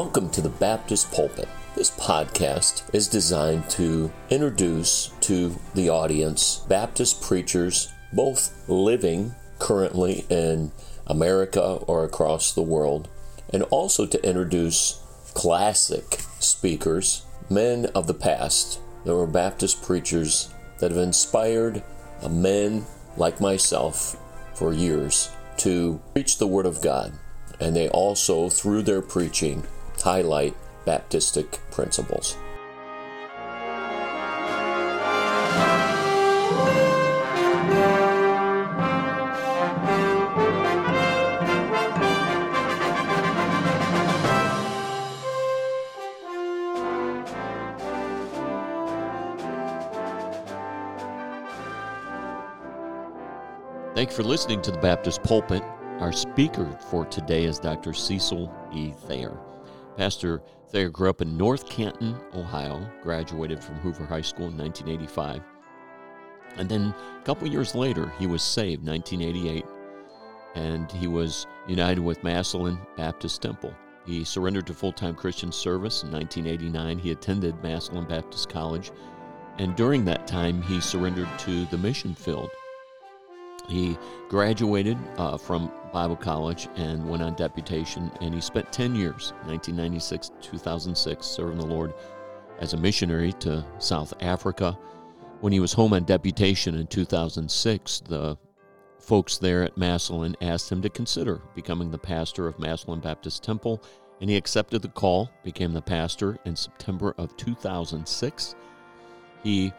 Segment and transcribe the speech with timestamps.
[0.00, 1.48] Welcome to the Baptist Pulpit.
[1.74, 10.70] This podcast is designed to introduce to the audience Baptist preachers, both living currently in
[11.08, 13.08] America or across the world,
[13.52, 15.02] and also to introduce
[15.34, 21.82] classic speakers, men of the past that were Baptist preachers that have inspired
[22.30, 22.86] men
[23.16, 24.16] like myself
[24.54, 27.14] for years to preach the Word of God.
[27.58, 29.66] And they also, through their preaching,
[30.02, 30.54] highlight
[30.86, 32.36] Baptistic principles.
[53.98, 55.60] Thank you for listening to the Baptist Pulpit.
[55.98, 57.92] Our speaker for today is Dr.
[57.92, 58.92] Cecil E.
[58.92, 59.36] Thayer.
[59.98, 65.42] Pastor Thayer grew up in North Canton, Ohio, graduated from Hoover High School in 1985.
[66.56, 69.64] And then a couple years later, he was saved, 1988,
[70.54, 73.74] and he was united with Massillon Baptist Temple.
[74.06, 76.98] He surrendered to full time Christian service in 1989.
[77.00, 78.92] He attended Massillon Baptist College,
[79.58, 82.50] and during that time, he surrendered to the mission field
[83.68, 89.32] he graduated uh, from Bible College and went on deputation, and he spent 10 years,
[89.44, 91.94] 1996 2006, serving the Lord
[92.58, 94.76] as a missionary to South Africa.
[95.40, 98.36] When he was home on deputation in 2006, the
[98.98, 103.82] folks there at Massillon asked him to consider becoming the pastor of Massillon Baptist Temple,
[104.20, 108.54] and he accepted the call, became the pastor in September of 2006.
[109.44, 109.72] He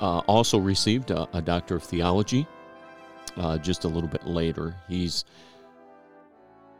[0.00, 2.46] uh, also received a, a Doctor of Theology
[3.36, 4.74] uh, just a little bit later.
[4.88, 5.24] He's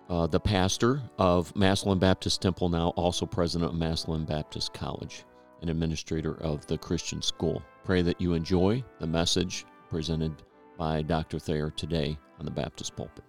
[0.09, 5.25] uh, the pastor of Massillon Baptist Temple now, also president of Massillon Baptist College,
[5.61, 7.63] and administrator of the Christian School.
[7.85, 10.33] Pray that you enjoy the message presented
[10.77, 11.39] by Dr.
[11.39, 13.25] Thayer today on the Baptist pulpit.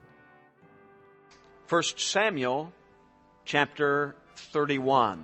[1.69, 2.71] 1 Samuel
[3.45, 5.23] chapter 31.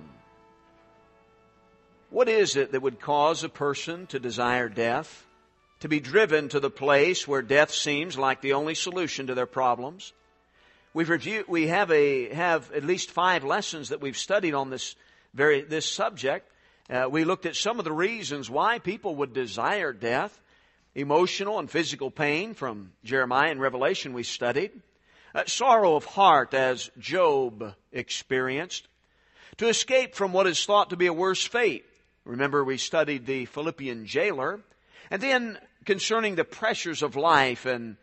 [2.10, 5.26] What is it that would cause a person to desire death?
[5.84, 9.44] To be driven to the place where death seems like the only solution to their
[9.44, 10.14] problems.
[10.94, 14.96] We've reviewed, we have a, have at least five lessons that we've studied on this
[15.34, 16.50] very, this subject.
[16.88, 20.40] Uh, we looked at some of the reasons why people would desire death.
[20.94, 24.72] Emotional and physical pain from Jeremiah and Revelation we studied.
[25.34, 28.88] Uh, sorrow of heart as Job experienced.
[29.58, 31.84] To escape from what is thought to be a worse fate.
[32.24, 34.62] Remember we studied the Philippian jailer.
[35.10, 37.96] And then concerning the pressures of life and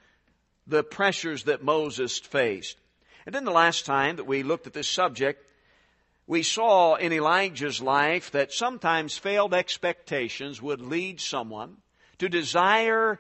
[0.68, 2.78] the pressures that Moses faced.
[3.26, 5.46] And then the last time that we looked at this subject,
[6.28, 11.78] we saw in Elijah's life that sometimes failed expectations would lead someone
[12.20, 13.20] to desire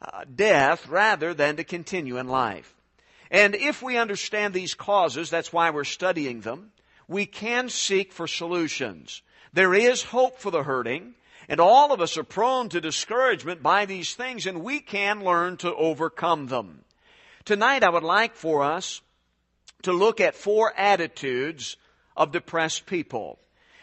[0.00, 2.74] uh, death rather than to continue in life.
[3.30, 6.72] And if we understand these causes, that's why we're studying them,
[7.08, 9.22] we can seek for solutions.
[9.52, 11.14] There is hope for the hurting.
[11.48, 15.56] And all of us are prone to discouragement by these things, and we can learn
[15.58, 16.84] to overcome them.
[17.44, 19.00] Tonight, I would like for us
[19.82, 21.76] to look at four attitudes
[22.16, 23.38] of depressed people.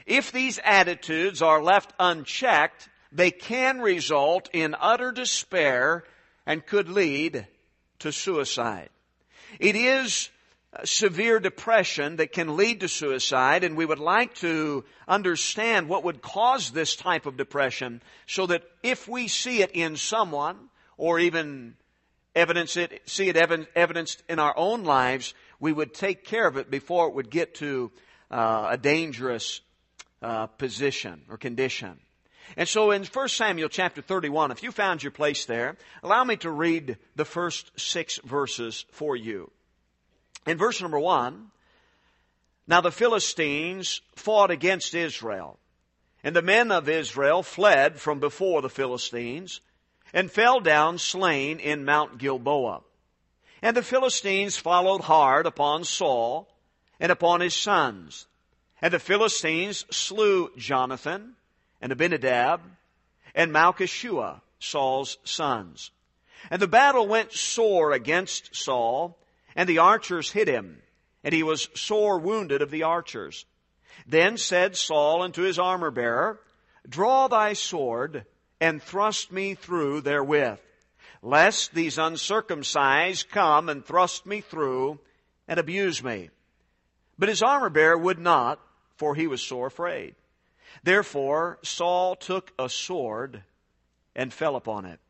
[0.05, 6.03] If these attitudes are left unchecked, they can result in utter despair
[6.45, 7.47] and could lead
[7.99, 8.89] to suicide.
[9.59, 10.29] It is
[10.83, 16.21] severe depression that can lead to suicide, and we would like to understand what would
[16.21, 21.75] cause this type of depression so that if we see it in someone or even
[22.35, 23.35] evidence it, see it
[23.75, 27.55] evidenced in our own lives, we would take care of it before it would get
[27.55, 27.91] to
[28.29, 29.61] uh, a dangerous
[30.21, 31.99] uh, position or condition.
[32.57, 36.35] And so in 1 Samuel chapter 31, if you found your place there, allow me
[36.37, 39.51] to read the first six verses for you.
[40.45, 41.51] In verse number one,
[42.67, 45.59] now the Philistines fought against Israel,
[46.23, 49.61] and the men of Israel fled from before the Philistines,
[50.13, 52.81] and fell down slain in Mount Gilboa.
[53.61, 56.47] And the Philistines followed hard upon Saul
[56.99, 58.27] and upon his sons.
[58.81, 61.35] And the Philistines slew Jonathan
[61.81, 62.61] and Abinadab
[63.35, 65.91] and Malchishua, Saul's sons.
[66.49, 69.17] And the battle went sore against Saul,
[69.59, 70.81] and the archers hit him,
[71.21, 73.45] and he was sore wounded of the archers.
[74.07, 76.39] Then said Saul unto his armor bearer,
[76.87, 78.25] Draw thy sword,
[78.61, 80.61] and thrust me through therewith,
[81.21, 84.97] lest these uncircumcised come and thrust me through
[85.45, 86.29] and abuse me.
[87.17, 88.61] But his armor bearer would not,
[88.95, 90.15] for he was sore afraid.
[90.83, 93.43] Therefore Saul took a sword
[94.15, 95.01] and fell upon it.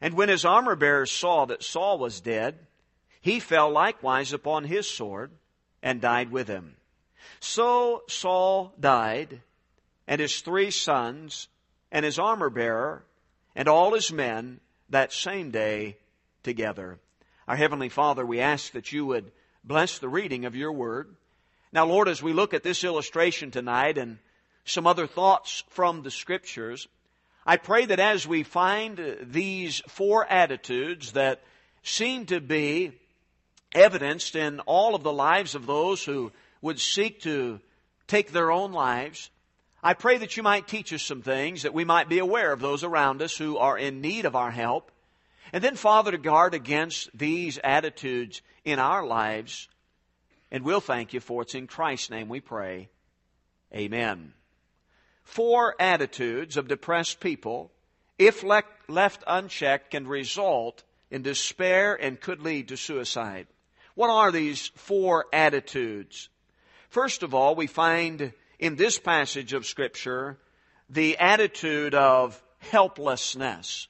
[0.00, 2.60] And when his armor bearer saw that Saul was dead,
[3.24, 5.30] he fell likewise upon his sword
[5.82, 6.76] and died with him.
[7.40, 9.40] So Saul died,
[10.06, 11.48] and his three sons,
[11.90, 13.02] and his armor bearer,
[13.56, 14.60] and all his men
[14.90, 15.96] that same day
[16.42, 16.98] together.
[17.48, 19.32] Our Heavenly Father, we ask that you would
[19.64, 21.16] bless the reading of your word.
[21.72, 24.18] Now, Lord, as we look at this illustration tonight and
[24.66, 26.88] some other thoughts from the scriptures,
[27.46, 31.42] I pray that as we find these four attitudes that
[31.82, 32.92] seem to be
[33.74, 36.32] evidenced in all of the lives of those who
[36.62, 37.60] would seek to
[38.06, 39.30] take their own lives,
[39.82, 42.60] I pray that you might teach us some things that we might be aware of
[42.60, 44.90] those around us who are in need of our help.
[45.52, 49.68] And then, Father, to guard against these attitudes in our lives.
[50.50, 52.88] And we'll thank you for it's in Christ's name we pray.
[53.74, 54.32] Amen.
[55.22, 57.70] Four attitudes of depressed people,
[58.18, 63.46] if left unchecked, can result in despair and could lead to suicide.
[63.94, 66.28] What are these four attitudes?
[66.88, 70.38] First of all, we find in this passage of Scripture
[70.88, 73.88] the attitude of helplessness.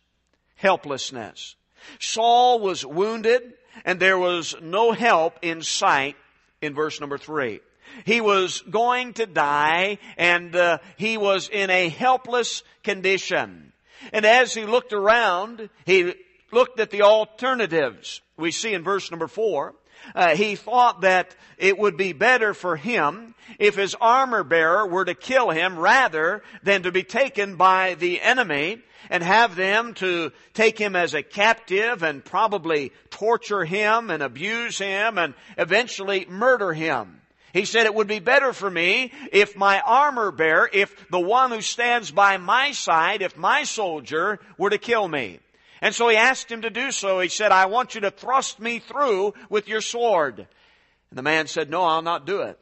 [0.56, 1.56] Helplessness.
[2.00, 3.54] Saul was wounded
[3.84, 6.16] and there was no help in sight
[6.60, 7.60] in verse number three.
[8.04, 13.72] He was going to die and uh, he was in a helpless condition.
[14.12, 16.14] And as he looked around, he
[16.52, 18.20] looked at the alternatives.
[18.36, 19.74] We see in verse number four,
[20.14, 25.04] uh, he thought that it would be better for him if his armor bearer were
[25.04, 30.32] to kill him rather than to be taken by the enemy and have them to
[30.54, 36.72] take him as a captive and probably torture him and abuse him and eventually murder
[36.72, 37.20] him.
[37.52, 41.52] He said it would be better for me if my armor bearer, if the one
[41.52, 45.38] who stands by my side, if my soldier were to kill me.
[45.84, 47.20] And so he asked him to do so.
[47.20, 50.38] He said, I want you to thrust me through with your sword.
[50.38, 52.58] And the man said, No, I'll not do it.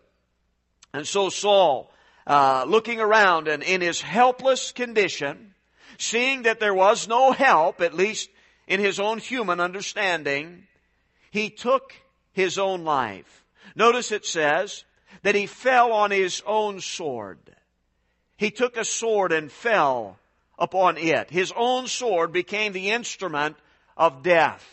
[0.92, 1.92] And so Saul,
[2.26, 5.54] uh, looking around and in his helpless condition,
[5.98, 8.28] seeing that there was no help, at least
[8.66, 10.66] in his own human understanding,
[11.30, 11.94] he took
[12.32, 13.44] his own life.
[13.76, 14.82] Notice it says
[15.22, 17.38] that he fell on his own sword.
[18.36, 20.18] He took a sword and fell
[20.62, 21.28] upon it.
[21.28, 23.56] His own sword became the instrument
[23.96, 24.64] of death,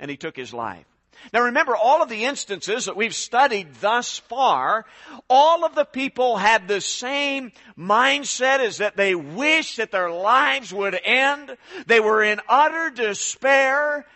[0.00, 0.84] and he took his life.
[1.32, 4.86] Now remember, all of the instances that we've studied thus far,
[5.28, 10.74] all of the people had the same mindset as that they wished that their lives
[10.74, 11.56] would end.
[11.86, 14.06] They were in utter despair.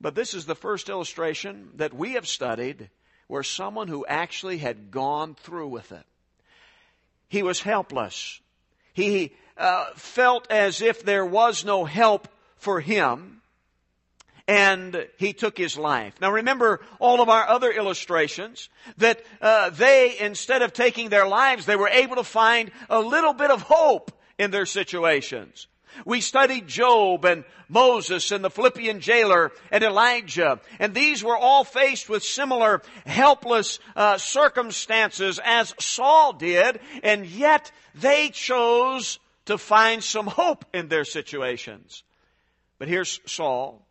[0.00, 2.90] But this is the first illustration that we have studied
[3.28, 6.04] where someone who actually had gone through with it.
[7.28, 8.40] He was helpless.
[8.92, 9.32] He
[9.62, 12.26] uh, felt as if there was no help
[12.56, 13.40] for him
[14.48, 16.20] and he took his life.
[16.20, 18.68] Now remember all of our other illustrations
[18.98, 23.34] that uh, they, instead of taking their lives, they were able to find a little
[23.34, 25.68] bit of hope in their situations.
[26.04, 31.62] We studied Job and Moses and the Philippian jailer and Elijah, and these were all
[31.62, 40.02] faced with similar helpless uh, circumstances as Saul did, and yet they chose to find
[40.02, 42.04] some hope in their situations.
[42.78, 43.86] But here's Saul,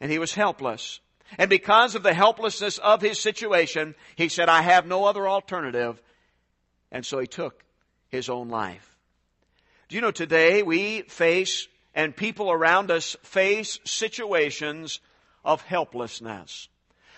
[0.00, 1.00] and he was helpless.
[1.38, 6.00] And because of the helplessness of his situation, he said, I have no other alternative.
[6.92, 7.64] And so he took
[8.08, 8.96] his own life.
[9.88, 15.00] Do you know today we face and people around us face situations
[15.44, 16.68] of helplessness.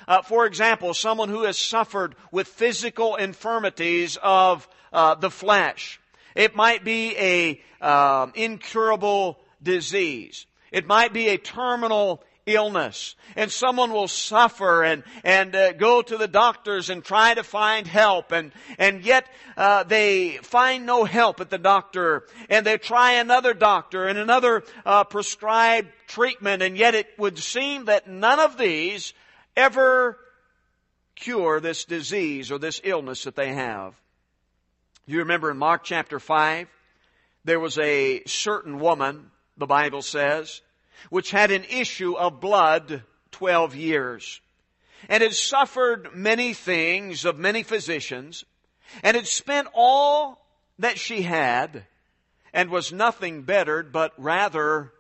[0.07, 6.01] Uh, for example, someone who has suffered with physical infirmities of uh, the flesh.
[6.37, 10.47] It might be a uh, incurable disease.
[10.71, 13.17] It might be a terminal illness.
[13.35, 17.87] And someone will suffer and and uh, go to the doctors and try to find
[17.87, 18.33] help.
[18.33, 19.27] And and yet
[19.57, 22.25] uh, they find no help at the doctor.
[22.49, 26.63] And they try another doctor and another uh, prescribed treatment.
[26.63, 29.13] And yet it would seem that none of these
[29.57, 30.19] ever
[31.15, 33.95] cure this disease or this illness that they have
[35.07, 36.69] you remember in Mark chapter 5,
[37.45, 40.63] there was a certain woman, the Bible says,
[41.11, 44.41] which had an issue of blood 12 years
[45.09, 48.45] and had suffered many things of many physicians
[49.03, 50.45] and had spent all
[50.79, 51.85] that she had
[52.53, 54.93] and was nothing bettered but rather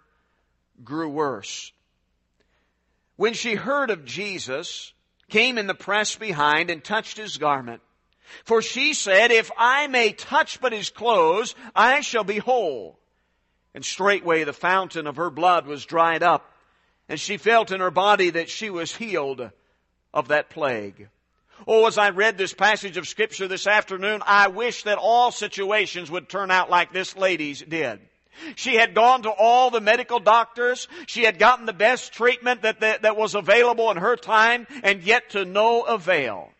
[0.84, 1.72] grew worse.
[3.16, 4.92] When she heard of Jesus,
[5.30, 7.80] came in the press behind and touched his garment,
[8.44, 12.98] For she said, If I may touch but his clothes, I shall be whole.
[13.74, 16.52] And straightway the fountain of her blood was dried up,
[17.08, 19.50] and she felt in her body that she was healed
[20.14, 21.08] of that plague.
[21.66, 26.10] Oh, as I read this passage of scripture this afternoon, I wish that all situations
[26.10, 28.00] would turn out like this lady's did.
[28.54, 30.88] She had gone to all the medical doctors.
[31.06, 35.02] She had gotten the best treatment that, that, that was available in her time, and
[35.02, 36.50] yet to no avail.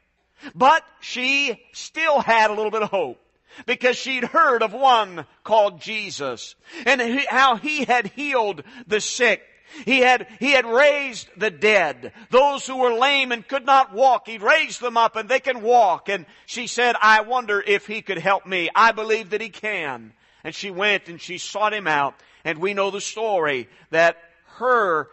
[0.54, 3.20] But she still had a little bit of hope
[3.64, 9.42] because she'd heard of one called Jesus and how he had healed the sick.
[9.84, 12.12] He had, he had raised the dead.
[12.30, 15.62] Those who were lame and could not walk, he raised them up and they can
[15.62, 16.08] walk.
[16.08, 18.70] And she said, I wonder if he could help me.
[18.74, 20.12] I believe that he can.
[20.44, 22.14] And she went and she sought him out.
[22.44, 24.16] And we know the story that
[24.58, 25.08] her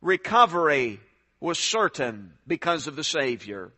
[0.00, 1.00] recovery
[1.40, 3.70] was certain because of the Savior.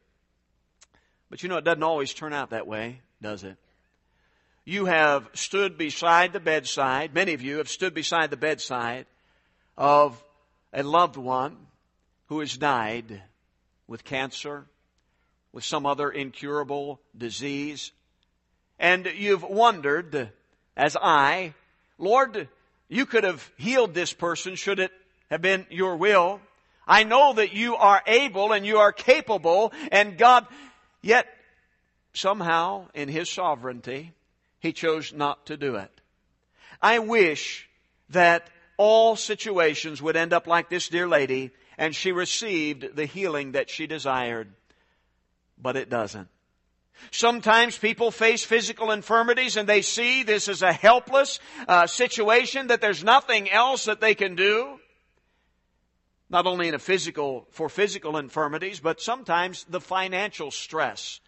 [1.30, 3.56] But you know, it doesn't always turn out that way, does it?
[4.64, 9.06] You have stood beside the bedside, many of you have stood beside the bedside
[9.78, 10.22] of
[10.72, 11.56] a loved one
[12.26, 13.22] who has died
[13.86, 14.66] with cancer,
[15.52, 17.92] with some other incurable disease.
[18.78, 20.30] And you've wondered,
[20.76, 21.54] as I,
[21.98, 22.48] Lord,
[22.88, 24.92] you could have healed this person should it
[25.30, 26.40] have been your will.
[26.86, 30.46] I know that you are able and you are capable and God,
[31.02, 31.26] Yet,
[32.12, 34.12] somehow, in His sovereignty,
[34.58, 35.90] He chose not to do it.
[36.82, 37.68] I wish
[38.10, 43.52] that all situations would end up like this dear lady and she received the healing
[43.52, 44.52] that she desired.
[45.60, 46.28] But it doesn't.
[47.10, 52.80] Sometimes people face physical infirmities and they see this as a helpless uh, situation, that
[52.80, 54.79] there's nothing else that they can do
[56.30, 61.20] not only in a physical, for physical infirmities, but sometimes the financial stress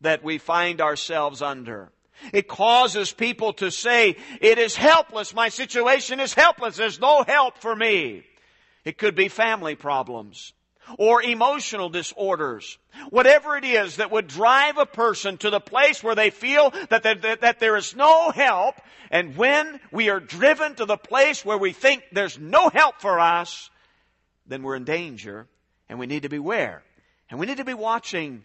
[0.00, 1.92] that we find ourselves under.
[2.32, 7.58] It causes people to say, it is helpless, my situation is helpless, there's no help
[7.58, 8.24] for me.
[8.84, 10.54] It could be family problems
[10.98, 12.78] or emotional disorders.
[13.10, 17.02] Whatever it is that would drive a person to the place where they feel that,
[17.02, 18.76] that, that, there is no help,
[19.10, 23.18] and when we are driven to the place where we think there's no help for
[23.18, 23.70] us,
[24.46, 25.46] then we're in danger
[25.88, 26.82] and we need to beware.
[27.30, 28.44] And we need to be watching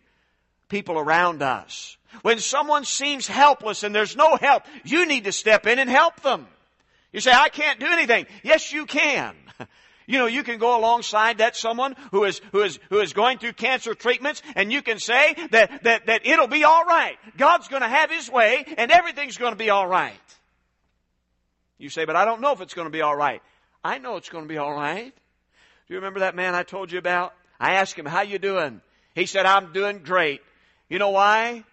[0.69, 1.97] people around us.
[2.23, 6.21] When someone seems helpless and there's no help, you need to step in and help
[6.21, 6.47] them.
[7.11, 8.25] You say, I can't do anything.
[8.43, 9.35] Yes, you can.
[10.07, 13.37] You know, you can go alongside that someone who is, who is, who is going
[13.37, 17.17] through cancer treatments and you can say that, that, that it'll be alright.
[17.37, 20.19] God's gonna have His way and everything's gonna be alright.
[21.77, 23.41] You say, but I don't know if it's gonna be alright.
[23.85, 25.13] I know it's gonna be alright.
[25.91, 27.33] Do you remember that man I told you about?
[27.59, 28.79] I asked him, how you doing?
[29.13, 30.39] He said, I'm doing great.
[30.87, 31.65] You know why?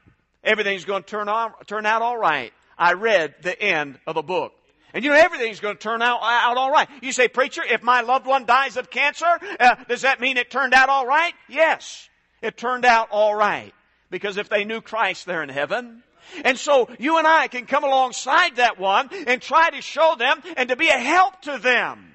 [0.42, 2.52] Everything's going to turn, on, turn out all right.
[2.76, 4.54] I read the end of the book.
[4.92, 6.88] And you know everything's going to turn out, out all right.
[7.00, 10.50] You say, preacher, if my loved one dies of cancer, uh, does that mean it
[10.50, 11.32] turned out all right?
[11.48, 12.08] Yes.
[12.42, 13.72] It turned out all right.
[14.10, 16.02] Because if they knew Christ, they're in heaven.
[16.44, 20.42] And so you and I can come alongside that one and try to show them
[20.56, 22.14] and to be a help to them.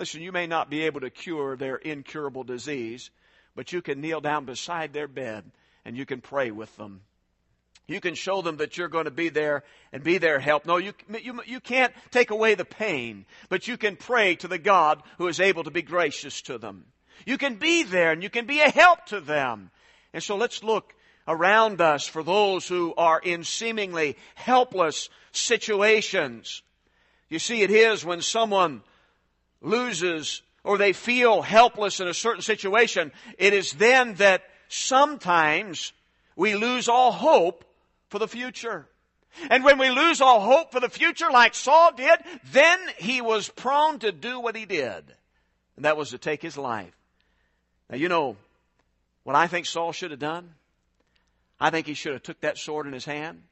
[0.00, 3.10] Listen, you may not be able to cure their incurable disease,
[3.54, 5.44] but you can kneel down beside their bed
[5.84, 7.02] and you can pray with them.
[7.86, 10.64] You can show them that you're going to be there and be their help.
[10.64, 14.56] No, you, you, you can't take away the pain, but you can pray to the
[14.56, 16.86] God who is able to be gracious to them.
[17.26, 19.70] You can be there and you can be a help to them.
[20.14, 20.94] And so let's look
[21.28, 26.62] around us for those who are in seemingly helpless situations.
[27.28, 28.80] You see, it is when someone
[29.60, 35.92] loses or they feel helpless in a certain situation, it is then that sometimes
[36.36, 37.64] we lose all hope
[38.08, 38.86] for the future.
[39.48, 42.18] And when we lose all hope for the future, like Saul did,
[42.52, 45.04] then he was prone to do what he did.
[45.76, 46.94] And that was to take his life.
[47.88, 48.36] Now, you know
[49.24, 50.54] what I think Saul should have done?
[51.58, 53.42] I think he should have took that sword in his hand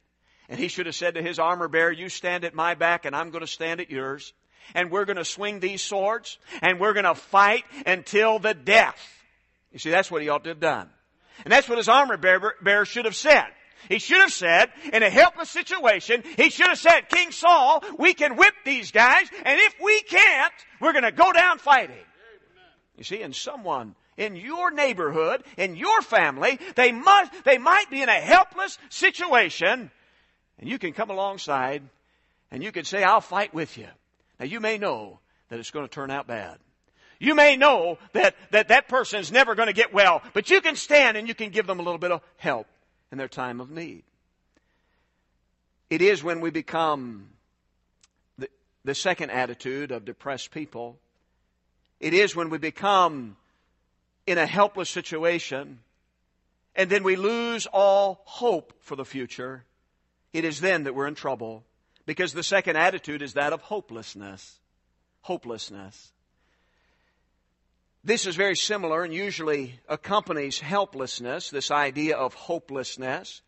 [0.48, 3.14] and he should have said to his armor bearer, you stand at my back and
[3.14, 4.32] I'm going to stand at yours
[4.74, 8.98] and we're going to swing these swords and we're going to fight until the death.
[9.72, 10.88] You see, that's what he ought to have done.
[11.44, 13.46] And that's what his armor bearer, bearer should have said.
[13.88, 18.12] He should have said, in a helpless situation, he should have said, King Saul, we
[18.12, 21.96] can whip these guys, and if we can't, we're going to go down fighting.
[22.96, 28.02] You see, and someone in your neighborhood, in your family, they must, they might be
[28.02, 29.90] in a helpless situation,
[30.58, 31.82] and you can come alongside
[32.50, 33.88] and you can say, I'll fight with you.
[34.38, 36.58] Now you may know that it's going to turn out bad.
[37.18, 40.76] You may know that that, that person's never going to get well, but you can
[40.76, 42.66] stand and you can give them a little bit of help.
[43.10, 44.04] in their time of need.
[45.90, 47.30] It is when we become
[48.36, 48.48] the,
[48.84, 50.98] the second attitude of depressed people.
[51.98, 53.36] It is when we become
[54.26, 55.80] in a helpless situation
[56.76, 59.64] and then we lose all hope for the future.
[60.32, 61.64] It is then that we're in trouble
[62.08, 64.58] because the second attitude is that of hopelessness.
[65.20, 66.10] Hopelessness.
[68.02, 73.42] This is very similar and usually accompanies helplessness, this idea of hopelessness.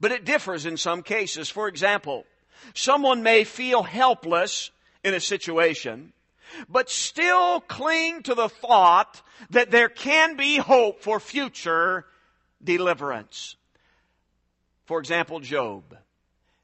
[0.00, 1.50] But it differs in some cases.
[1.50, 2.24] For example,
[2.72, 4.70] someone may feel helpless
[5.04, 6.14] in a situation,
[6.66, 12.06] but still cling to the thought that there can be hope for future
[12.64, 13.56] deliverance.
[14.86, 15.94] For example, Job.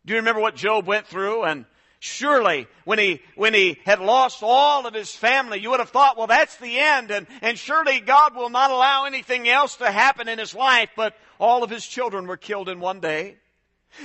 [0.04, 1.44] Do you remember what Job went through?
[1.44, 1.64] And
[2.06, 6.18] Surely, when he, when he had lost all of his family, you would have thought,
[6.18, 10.28] well, that's the end, and, and surely God will not allow anything else to happen
[10.28, 13.38] in his life, but all of his children were killed in one day.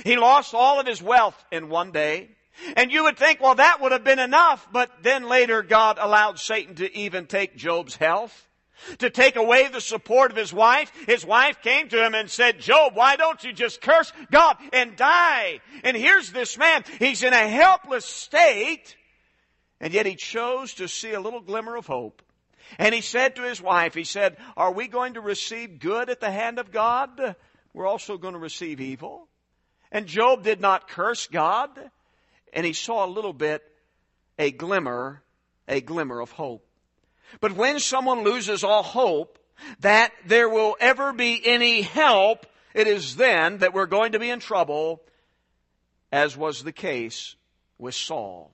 [0.02, 2.30] He lost all of his wealth in one day.
[2.74, 6.38] And you would think, well, that would have been enough, but then later God allowed
[6.38, 8.48] Satan to even take Job's health
[8.98, 10.92] to take away the support of his wife.
[11.06, 14.96] His wife came to him and said, Job, why don't you just curse God and
[14.96, 15.60] die?
[15.84, 16.84] And here's this man.
[16.98, 18.96] He's in a helpless state,
[19.80, 22.22] and yet he chose to see a little glimmer of hope.
[22.78, 26.20] And he said to his wife, he said, are we going to receive good at
[26.20, 27.34] the hand of God?
[27.74, 29.28] We're also going to receive evil.
[29.90, 31.70] And Job did not curse God,
[32.52, 33.62] and he saw a little bit,
[34.38, 35.22] a glimmer,
[35.66, 36.64] a glimmer of hope.
[37.40, 39.38] But when someone loses all hope
[39.80, 44.30] that there will ever be any help, it is then that we're going to be
[44.30, 45.02] in trouble,
[46.10, 47.36] as was the case
[47.78, 48.52] with Saul.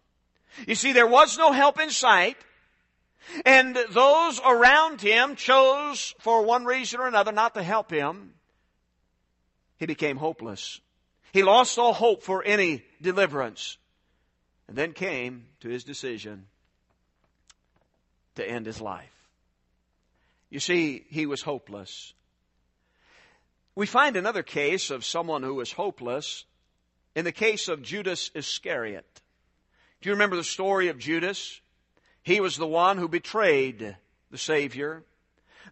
[0.66, 2.36] You see, there was no help in sight,
[3.44, 8.34] and those around him chose, for one reason or another, not to help him.
[9.78, 10.80] He became hopeless.
[11.32, 13.78] He lost all hope for any deliverance,
[14.68, 16.46] and then came to his decision
[18.36, 19.12] to end his life.
[20.48, 22.14] You see, he was hopeless.
[23.74, 26.44] We find another case of someone who was hopeless
[27.14, 29.20] in the case of Judas Iscariot.
[30.00, 31.60] Do you remember the story of Judas?
[32.22, 33.96] He was the one who betrayed
[34.30, 35.04] the Savior.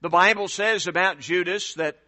[0.00, 1.98] The Bible says about Judas that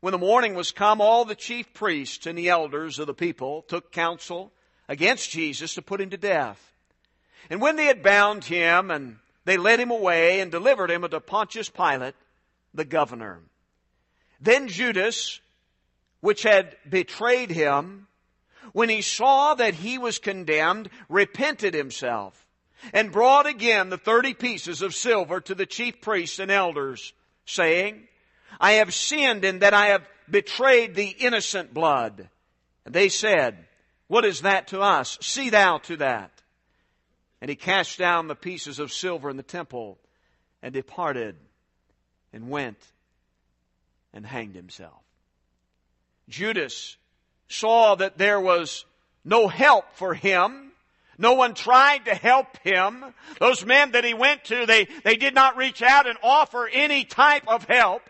[0.00, 3.62] when the morning was come, all the chief priests and the elders of the people
[3.62, 4.52] took counsel
[4.88, 6.72] against Jesus to put him to death.
[7.50, 11.18] And when they had bound him and they led him away and delivered him unto
[11.20, 12.14] Pontius Pilate,
[12.74, 13.40] the governor.
[14.42, 15.40] Then Judas,
[16.20, 18.08] which had betrayed him,
[18.74, 22.46] when he saw that he was condemned, repented himself
[22.92, 27.14] and brought again the thirty pieces of silver to the chief priests and elders,
[27.46, 28.06] saying,
[28.60, 32.28] I have sinned in that I have betrayed the innocent blood.
[32.84, 33.56] And they said,
[34.08, 35.16] What is that to us?
[35.22, 36.37] See thou to that.
[37.40, 39.98] And he cast down the pieces of silver in the temple
[40.62, 41.36] and departed
[42.32, 42.78] and went
[44.12, 45.02] and hanged himself.
[46.28, 46.96] Judas
[47.48, 48.84] saw that there was
[49.24, 50.72] no help for him.
[51.16, 53.04] No one tried to help him.
[53.40, 57.04] Those men that he went to, they, they did not reach out and offer any
[57.04, 58.02] type of help.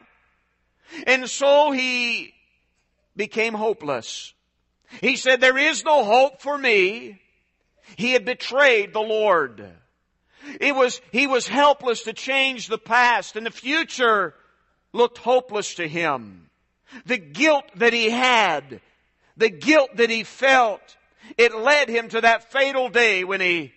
[1.06, 2.34] And so he
[3.16, 4.34] became hopeless.
[5.00, 7.20] He said, there is no hope for me.
[7.96, 9.66] He had betrayed the Lord.
[10.60, 14.34] It was, he was helpless to change the past and the future
[14.92, 16.50] looked hopeless to him.
[17.04, 18.80] The guilt that he had,
[19.36, 20.96] the guilt that he felt,
[21.36, 23.72] it led him to that fatal day when he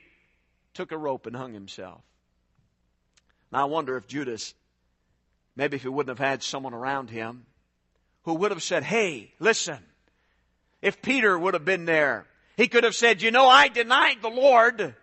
[0.73, 2.01] took a rope and hung himself.
[3.51, 4.53] Now I wonder if Judas,
[5.55, 7.45] maybe if he wouldn't have had someone around him
[8.23, 9.79] who would have said, hey, listen,
[10.81, 12.25] if Peter would have been there,
[12.57, 14.95] he could have said, you know, I denied the Lord.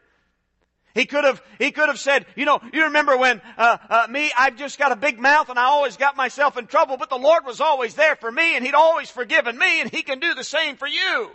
[0.95, 4.33] He could have, he could have said, you know, you remember when, uh, uh, me,
[4.37, 7.17] I've just got a big mouth and I always got myself in trouble, but the
[7.17, 10.35] Lord was always there for me and He'd always forgiven me and He can do
[10.35, 11.31] the same for you.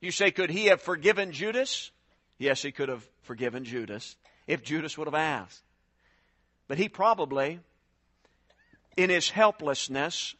[0.00, 1.92] You say, could He have forgiven Judas?
[2.38, 4.16] Yes, He could have forgiven Judas
[4.48, 5.62] if Judas would have asked.
[6.66, 7.60] But He probably,
[8.96, 10.34] in His helplessness,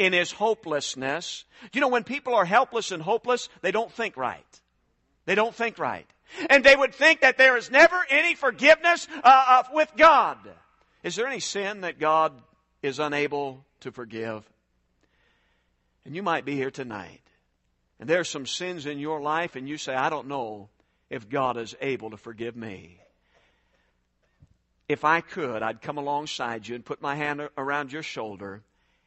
[0.00, 1.44] in his hopelessness.
[1.74, 4.60] You know when people are helpless and hopeless, they don't think right.
[5.26, 6.06] They don't think right.
[6.48, 10.38] And they would think that there is never any forgiveness uh, uh, with God.
[11.02, 12.32] Is there any sin that God
[12.82, 14.48] is unable to forgive?
[16.06, 17.20] And you might be here tonight.
[17.98, 20.70] And there are some sins in your life, and you say, I don't know
[21.10, 23.00] if God is able to forgive me.
[24.88, 28.62] If I could, I'd come alongside you and put my hand around your shoulder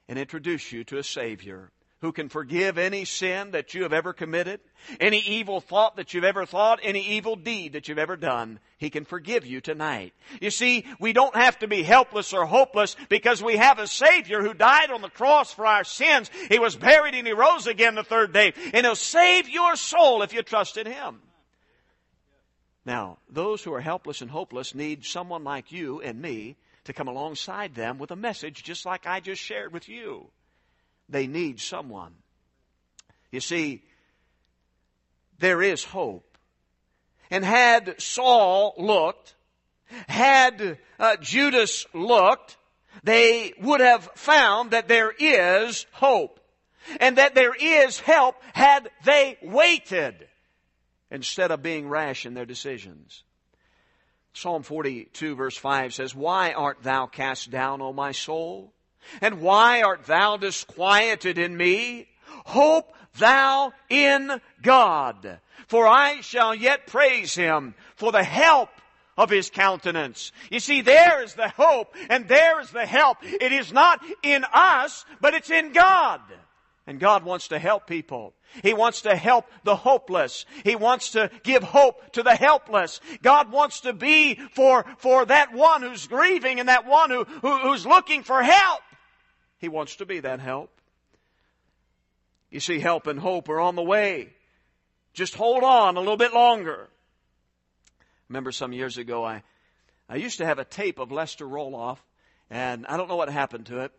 [0.07, 1.71] and introduce you to a Savior
[2.03, 4.59] who can forgive any sin that you have ever committed,
[4.99, 8.59] any evil thought that you've ever thought, any evil deed that you've ever done.
[8.77, 10.13] He can forgive you tonight.
[10.41, 14.41] You see, we don't have to be helpless or hopeless because we have a Savior
[14.41, 16.29] who died on the cross for our sins.
[16.49, 18.53] He was buried and He rose again the third day.
[18.73, 21.21] And He'll save your soul if you trust in Him.
[22.85, 27.07] Now, those who are helpless and hopeless need someone like you and me to come
[27.07, 30.29] alongside them with a message just like I just shared with you.
[31.09, 32.13] They need someone.
[33.31, 33.83] You see,
[35.39, 36.37] there is hope.
[37.29, 39.35] And had Saul looked,
[40.07, 42.57] had uh, Judas looked,
[43.03, 46.39] they would have found that there is hope.
[46.99, 50.27] And that there is help had they waited
[51.09, 53.23] instead of being rash in their decisions.
[54.33, 58.73] Psalm 42 verse 5 says, Why art thou cast down, O my soul?
[59.21, 62.07] And why art thou disquieted in me?
[62.45, 68.69] Hope thou in God, for I shall yet praise him for the help
[69.17, 70.31] of his countenance.
[70.49, 73.17] You see, there is the hope and there is the help.
[73.21, 76.21] It is not in us, but it's in God.
[76.87, 78.33] And God wants to help people.
[78.61, 80.45] He wants to help the hopeless.
[80.63, 82.99] He wants to give hope to the helpless.
[83.21, 87.57] God wants to be for, for that one who's grieving and that one who, who
[87.59, 88.81] who's looking for help.
[89.57, 90.69] He wants to be that help.
[92.51, 94.33] You see, help and hope are on the way.
[95.13, 96.89] Just hold on a little bit longer.
[98.29, 99.43] Remember some years ago, I,
[100.09, 101.97] I used to have a tape of Lester Roloff,
[102.49, 103.91] and I don't know what happened to it.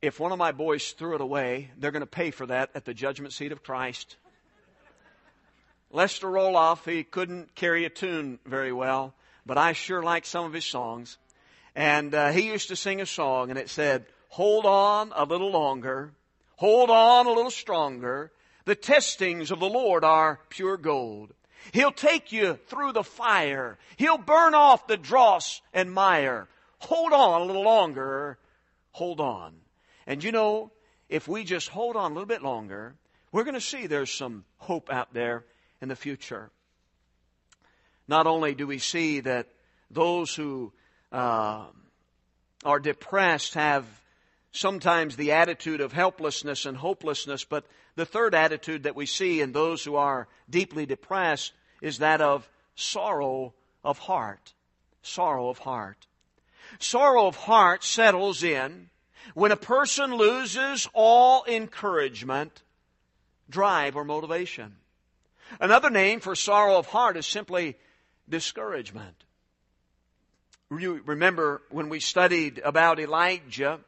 [0.00, 2.84] If one of my boys threw it away, they're going to pay for that at
[2.84, 4.16] the judgment seat of Christ.
[5.90, 10.52] Lester Roloff, he couldn't carry a tune very well, but I sure like some of
[10.52, 11.18] his songs.
[11.74, 15.50] And uh, he used to sing a song, and it said, hold on a little
[15.50, 16.12] longer,
[16.56, 18.30] hold on a little stronger.
[18.66, 21.32] The testings of the Lord are pure gold.
[21.72, 23.78] He'll take you through the fire.
[23.96, 26.46] He'll burn off the dross and mire.
[26.78, 28.38] Hold on a little longer.
[28.92, 29.54] Hold on.
[30.08, 30.72] And you know,
[31.10, 32.94] if we just hold on a little bit longer,
[33.30, 35.44] we're going to see there's some hope out there
[35.82, 36.50] in the future.
[38.08, 39.48] Not only do we see that
[39.90, 40.72] those who
[41.12, 41.66] uh,
[42.64, 43.84] are depressed have
[44.50, 49.52] sometimes the attitude of helplessness and hopelessness, but the third attitude that we see in
[49.52, 53.52] those who are deeply depressed is that of sorrow
[53.84, 54.54] of heart.
[55.02, 56.06] Sorrow of heart.
[56.78, 58.88] Sorrow of heart settles in
[59.34, 62.62] when a person loses all encouragement,
[63.48, 64.76] drive, or motivation.
[65.60, 67.76] Another name for sorrow of heart is simply
[68.28, 69.24] discouragement.
[70.70, 73.80] You remember when we studied about Elijah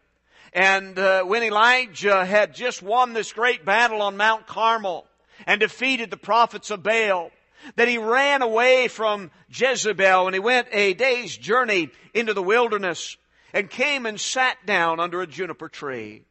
[0.52, 5.06] and uh, when Elijah had just won this great battle on Mount Carmel
[5.46, 7.30] and defeated the prophets of Baal,
[7.76, 13.16] that he ran away from Jezebel and he went a day's journey into the wilderness
[13.52, 16.24] and came and sat down under a juniper tree.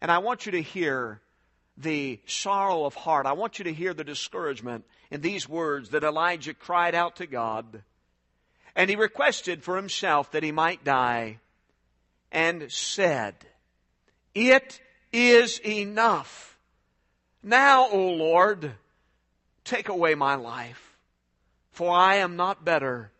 [0.00, 1.20] And I want you to hear
[1.76, 3.26] the sorrow of heart.
[3.26, 7.26] I want you to hear the discouragement in these words that Elijah cried out to
[7.26, 7.82] God.
[8.76, 11.38] And he requested for himself that he might die
[12.30, 13.34] and said,
[14.34, 14.80] It
[15.12, 16.58] is enough.
[17.42, 18.72] Now, O Lord,
[19.64, 20.96] take away my life,
[21.72, 23.10] for I am not better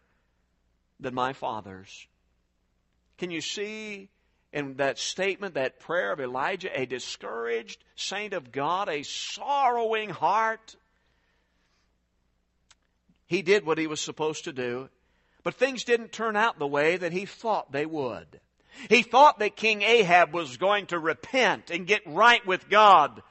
[1.01, 2.07] than my fathers.
[3.21, 4.09] Can you see
[4.51, 10.75] in that statement, that prayer of Elijah, a discouraged saint of God, a sorrowing heart?
[13.27, 14.89] He did what he was supposed to do,
[15.43, 18.41] but things didn't turn out the way that he thought they would.
[18.89, 23.23] He thought that King Ahab was going to repent and get right with God,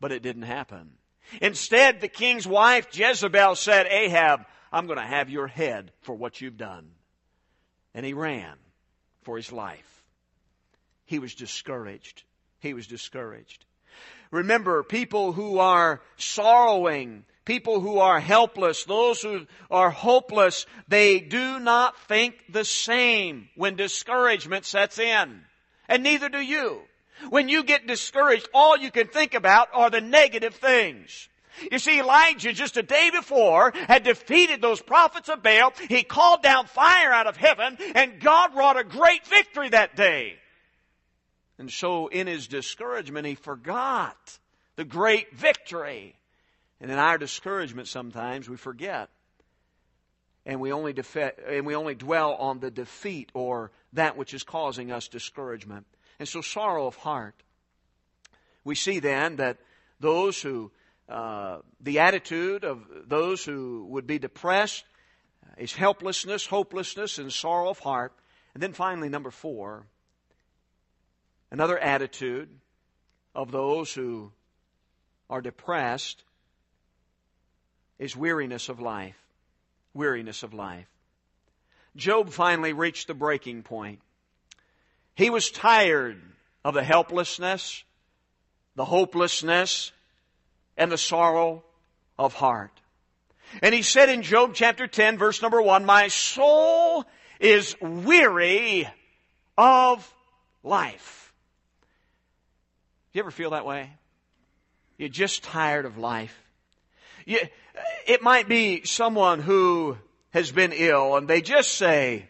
[0.00, 0.90] but it didn't happen.
[1.40, 6.42] Instead, the king's wife Jezebel said, Ahab, I'm going to have your head for what
[6.42, 6.90] you've done.
[7.94, 8.58] And he ran
[9.22, 10.02] for his life.
[11.04, 12.22] He was discouraged.
[12.60, 13.64] He was discouraged.
[14.30, 21.58] Remember, people who are sorrowing people who are helpless, those who are hopeless, they do
[21.58, 25.40] not think the same when discouragement sets in.
[25.88, 26.82] And neither do you.
[27.28, 31.28] When you get discouraged, all you can think about are the negative things.
[31.70, 35.72] You see, Elijah just a day before had defeated those prophets of Baal.
[35.88, 40.36] He called down fire out of heaven and God wrought a great victory that day.
[41.58, 44.38] And so in his discouragement, he forgot
[44.76, 46.16] the great victory.
[46.80, 49.10] And in our discouragement sometimes we forget.
[50.46, 54.42] And we only defe- and we only dwell on the defeat or that which is
[54.42, 55.86] causing us discouragement.
[56.18, 57.34] And so sorrow of heart.
[58.64, 59.58] We see then that
[60.00, 60.70] those who,
[61.10, 64.84] uh, the attitude of those who would be depressed
[65.58, 68.12] is helplessness, hopelessness, and sorrow of heart.
[68.54, 69.86] And then finally, number four,
[71.50, 72.48] another attitude
[73.34, 74.32] of those who
[75.28, 76.22] are depressed
[77.98, 79.16] is weariness of life.
[79.94, 80.86] Weariness of life.
[81.96, 84.00] Job finally reached the breaking point.
[85.16, 86.22] He was tired
[86.64, 87.82] of the helplessness,
[88.76, 89.90] the hopelessness,
[90.76, 91.64] and the sorrow
[92.18, 92.72] of heart.
[93.62, 97.04] And he said in Job chapter 10 verse number 1, My soul
[97.40, 98.88] is weary
[99.56, 100.14] of
[100.62, 101.32] life.
[103.12, 103.90] Do you ever feel that way?
[104.98, 106.36] You're just tired of life.
[107.26, 107.38] You,
[108.06, 109.96] it might be someone who
[110.30, 112.28] has been ill and they just say,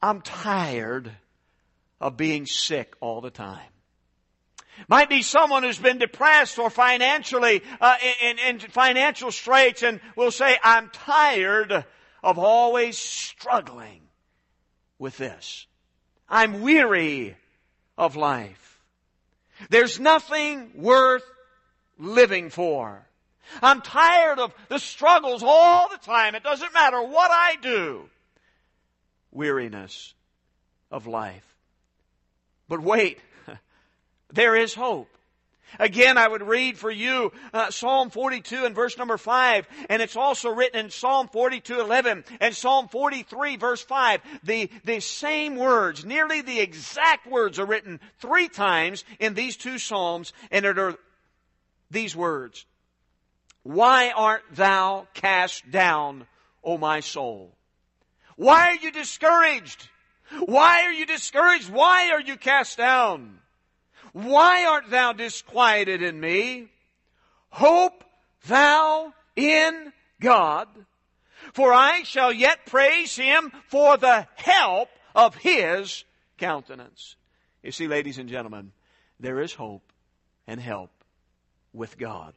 [0.00, 1.10] I'm tired
[2.00, 3.71] of being sick all the time.
[4.88, 10.30] Might be someone who's been depressed or financially uh, in, in financial straits and will
[10.30, 11.84] say, I'm tired
[12.22, 14.00] of always struggling
[14.98, 15.66] with this.
[16.28, 17.36] I'm weary
[17.98, 18.80] of life.
[19.70, 21.24] There's nothing worth
[21.98, 23.06] living for.
[23.62, 26.34] I'm tired of the struggles all the time.
[26.34, 28.08] It doesn't matter what I do.
[29.30, 30.14] Weariness
[30.90, 31.46] of life.
[32.68, 33.18] But wait,
[34.32, 35.08] there is hope.
[35.78, 40.16] Again, I would read for you uh, Psalm 42 and verse number 5, and it's
[40.16, 44.20] also written in Psalm 42, 11 and Psalm 43 verse 5.
[44.44, 49.78] The, the same words, nearly the exact words are written three times in these two
[49.78, 50.96] Psalms, and it are
[51.90, 52.66] these words.
[53.62, 56.26] Why art thou cast down,
[56.64, 57.54] O my soul?
[58.36, 59.88] Why are you discouraged?
[60.40, 61.70] Why are you discouraged?
[61.70, 63.38] Why are you cast down?
[64.12, 66.68] Why art thou disquieted in me?
[67.50, 68.04] Hope
[68.46, 70.68] thou in God,
[71.52, 76.04] for I shall yet praise him for the help of his
[76.38, 77.16] countenance.
[77.62, 78.72] You see, ladies and gentlemen,
[79.20, 79.92] there is hope
[80.46, 80.90] and help
[81.72, 82.34] with God.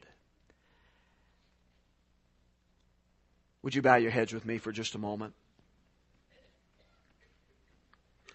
[3.62, 5.34] Would you bow your heads with me for just a moment?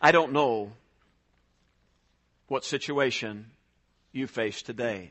[0.01, 0.71] I don't know
[2.51, 3.45] what situation
[4.11, 5.09] you face today.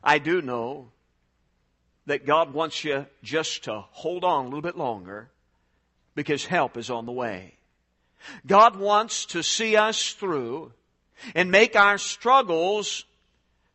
[0.00, 0.92] I do know
[2.06, 5.28] that God wants you just to hold on a little bit longer
[6.14, 7.54] because help is on the way.
[8.46, 10.72] God wants to see us through
[11.34, 13.04] and make our struggles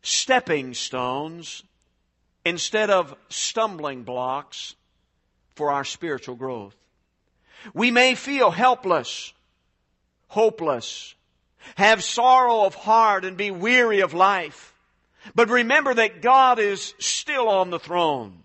[0.00, 1.62] stepping stones
[2.46, 4.74] instead of stumbling blocks
[5.56, 6.74] for our spiritual growth.
[7.74, 9.34] We may feel helpless,
[10.28, 11.14] hopeless,
[11.76, 14.72] have sorrow of heart and be weary of life.
[15.34, 18.42] But remember that God is still on the throne,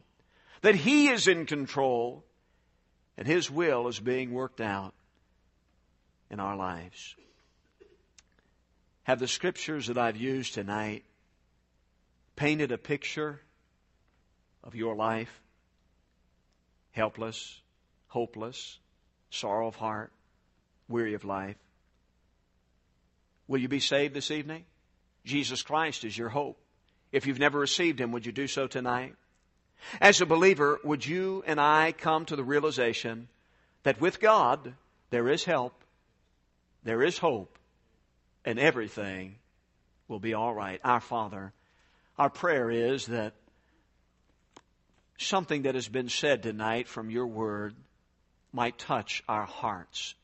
[0.62, 2.24] that He is in control,
[3.18, 4.94] and His will is being worked out
[6.30, 7.16] in our lives.
[9.04, 11.04] Have the scriptures that I've used tonight
[12.36, 13.40] painted a picture
[14.64, 15.42] of your life?
[16.92, 17.62] Helpless,
[18.08, 18.80] hopeless,
[19.30, 20.12] sorrow of heart,
[20.88, 21.58] weary of life.
[23.48, 24.66] Will you be saved this evening?
[25.26, 26.58] Jesus Christ is your hope.
[27.12, 29.16] If you've never received Him, would you do so tonight?
[30.02, 33.28] As a believer, would you and I come to the realization
[33.84, 34.74] that with God,
[35.12, 35.74] there is help,
[36.84, 37.58] there is hope,
[38.44, 39.36] and everything
[40.08, 40.80] will be all right.
[40.84, 41.54] Our Father,
[42.18, 43.34] our prayer is that
[45.18, 47.76] something that has been said tonight from your word
[48.52, 50.16] might touch our hearts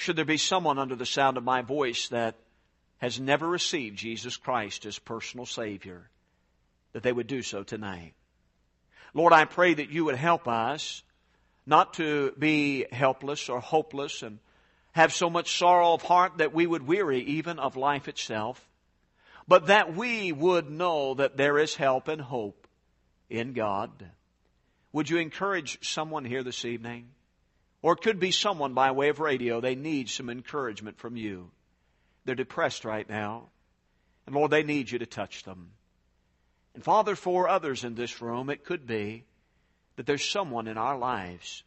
[0.00, 2.36] should there be someone under the sound of my voice that
[2.98, 6.08] has never received Jesus Christ as personal Savior,
[6.92, 8.14] that they would do so tonight.
[9.12, 11.02] Lord, I pray that you would help us
[11.66, 14.38] not to be helpless or hopeless and
[14.92, 18.66] have so much sorrow of heart that we would weary even of life itself,
[19.46, 22.66] but that we would know that there is help and hope
[23.28, 23.90] in God.
[24.92, 27.10] Would you encourage someone here this evening?
[27.82, 29.60] Or it could be someone by way of radio.
[29.60, 31.50] They need some encouragement from you.
[32.24, 33.48] They're depressed right now.
[34.26, 35.70] And Lord, they need you to touch them.
[36.74, 39.24] And Father, for others in this room, it could be
[39.96, 41.64] that there's someone in our lives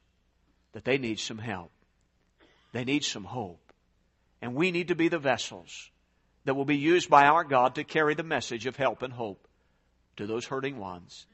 [0.73, 1.71] that they need some help.
[2.71, 3.73] They need some hope.
[4.41, 5.89] And we need to be the vessels
[6.45, 9.47] that will be used by our God to carry the message of help and hope
[10.17, 11.25] to those hurting ones.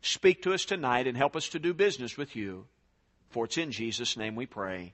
[0.00, 2.66] Speak to us tonight and help us to do business with you.
[3.32, 4.92] For it's in Jesus' name we pray.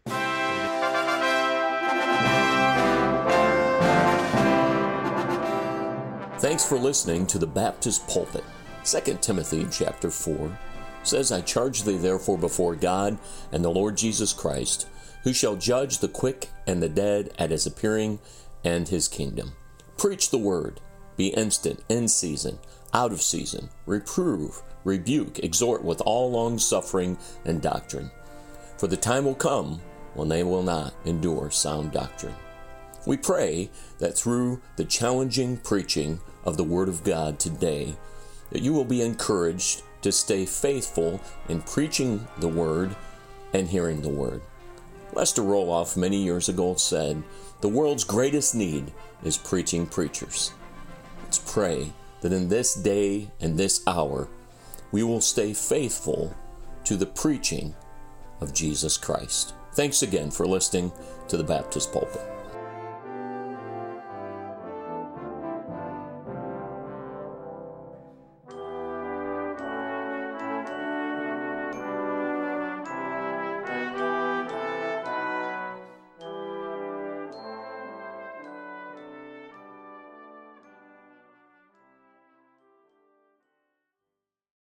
[6.39, 8.45] Thanks for listening to the Baptist Pulpit.
[8.85, 10.57] 2 Timothy chapter 4
[11.03, 13.19] says, I charge thee therefore before God
[13.51, 14.87] and the Lord Jesus Christ,
[15.25, 18.21] who shall judge the quick and the dead at his appearing
[18.65, 19.55] and his kingdom.
[19.97, 20.81] Preach the word,
[21.17, 22.61] be instant, in season,
[22.95, 28.13] out of season, reprove, rebuke, exhort with all long suffering and doctrine.
[28.79, 29.81] For the time will come
[30.15, 32.35] when they will not endure sound doctrine.
[33.07, 37.97] We pray that through the challenging preaching of the Word of God today,
[38.51, 42.95] that you will be encouraged to stay faithful in preaching the Word
[43.53, 44.43] and hearing the Word.
[45.13, 47.23] Lester Roloff many years ago said,
[47.61, 48.93] The world's greatest need
[49.25, 50.53] is preaching preachers.
[51.25, 54.29] Let's pray that in this day and this hour,
[54.93, 56.37] we will stay faithful
[56.85, 57.75] to the preaching
[58.41, 59.55] of Jesus Christ.
[59.73, 60.93] Thanks again for listening
[61.29, 62.28] to the Baptist Pulpit.